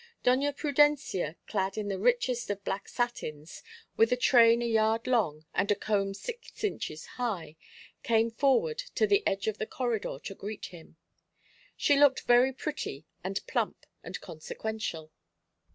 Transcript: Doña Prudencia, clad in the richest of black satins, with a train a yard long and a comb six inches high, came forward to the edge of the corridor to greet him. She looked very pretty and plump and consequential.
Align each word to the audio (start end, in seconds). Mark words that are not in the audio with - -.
Doña 0.25 0.51
Prudencia, 0.51 1.35
clad 1.45 1.77
in 1.77 1.87
the 1.87 1.99
richest 1.99 2.49
of 2.49 2.63
black 2.63 2.87
satins, 2.89 3.61
with 3.97 4.11
a 4.11 4.15
train 4.17 4.63
a 4.63 4.65
yard 4.65 5.05
long 5.05 5.45
and 5.53 5.69
a 5.69 5.75
comb 5.75 6.15
six 6.15 6.63
inches 6.63 7.05
high, 7.21 7.55
came 8.01 8.31
forward 8.31 8.79
to 8.95 9.05
the 9.05 9.21
edge 9.27 9.45
of 9.47 9.59
the 9.59 9.67
corridor 9.67 10.17
to 10.23 10.33
greet 10.33 10.65
him. 10.73 10.97
She 11.77 11.97
looked 11.99 12.21
very 12.21 12.51
pretty 12.51 13.05
and 13.23 13.45
plump 13.45 13.85
and 14.03 14.19
consequential. 14.19 15.11